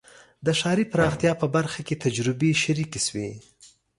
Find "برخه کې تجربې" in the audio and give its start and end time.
1.55-2.51